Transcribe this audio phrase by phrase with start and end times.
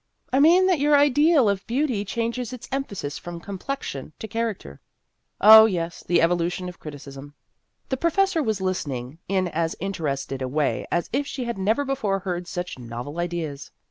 [0.33, 4.81] "I mean that your ideal of beauty changes its emphasis from complexion to character.""
[5.39, 7.35] Oh, yes, the evolution of criticism."
[7.89, 11.85] The professor was listening in as inter ested a way as if she had never
[11.85, 13.69] before heard such novel ideas.